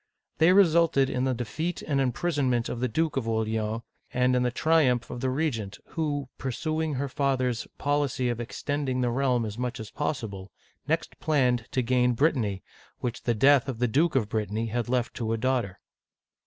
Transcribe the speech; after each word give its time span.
They 0.39 0.51
resulted 0.51 1.11
in 1.11 1.25
the 1.25 1.35
defeat 1.35 1.83
and 1.83 2.01
imprison 2.01 2.49
ment 2.49 2.69
of 2.69 2.79
the 2.79 2.87
Duke 2.87 3.17
of 3.17 3.27
Orleans, 3.27 3.83
and 4.11 4.35
in 4.35 4.41
the 4.41 4.49
triumph 4.49 5.11
of 5.11 5.21
the 5.21 5.29
regent, 5.29 5.77
who, 5.89 6.27
pursuing 6.39 6.95
her 6.95 7.07
father's 7.07 7.67
policy 7.77 8.27
of 8.27 8.39
extending 8.39 9.01
the 9.01 9.11
realm 9.11 9.45
as 9.45 9.59
much 9.59 9.79
as 9.79 9.91
possible, 9.91 10.51
next 10.87 11.19
planned 11.19 11.67
to 11.73 11.83
gain 11.83 12.13
Brittany, 12.13 12.63
which 12.97 13.21
the 13.25 13.35
death 13.35 13.69
of 13.69 13.77
the 13.77 13.87
Duke 13.87 14.15
of 14.15 14.27
Brittany 14.27 14.69
had 14.69 14.89
left 14.89 15.13
to 15.17 15.33
a 15.33 15.37
daughter. 15.37 15.79